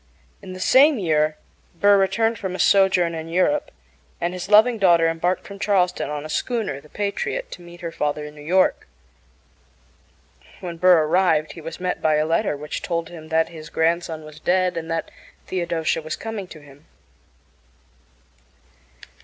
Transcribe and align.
In 0.41 0.53
the 0.53 0.59
same 0.59 0.97
year 0.97 1.37
Burr 1.79 1.95
returned 1.95 2.39
from 2.39 2.55
a 2.55 2.57
sojourn 2.57 3.13
in 3.13 3.27
Europe, 3.29 3.69
and 4.19 4.33
his 4.33 4.49
loving 4.49 4.79
daughter 4.79 5.07
embarked 5.07 5.45
from 5.45 5.59
Charleston 5.59 6.09
on 6.09 6.25
a 6.25 6.27
schooner, 6.27 6.81
the 6.81 6.89
Patriot, 6.89 7.51
to 7.51 7.61
meet 7.61 7.81
her 7.81 7.91
father 7.91 8.25
in 8.25 8.33
New 8.33 8.41
York. 8.41 8.87
When 10.59 10.77
Burr 10.77 11.03
arrived 11.05 11.51
he 11.51 11.61
was 11.61 11.79
met 11.79 12.01
by 12.01 12.15
a 12.15 12.25
letter 12.25 12.57
which 12.57 12.81
told 12.81 13.09
him 13.09 13.29
that 13.29 13.49
his 13.49 13.69
grandson 13.69 14.23
was 14.25 14.39
dead 14.39 14.75
and 14.75 14.89
that 14.89 15.11
Theodosia 15.45 16.01
was 16.01 16.15
coming 16.15 16.47
to 16.47 16.61
him. 16.61 16.85